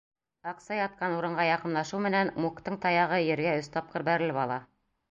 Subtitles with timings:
[0.51, 4.61] Аҡса ятҡан урынға яҡынлашыу менән, Муктың таяғы ергә өс тапҡыр бәрелеп ала.